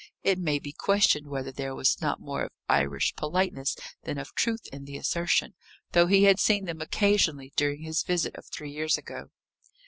[0.23, 4.65] It may be questioned whether there was not more of Irish politeness than of truth
[4.73, 5.53] in the assertion,
[5.91, 9.29] though he had seen them occasionally, during his visit of three years ago.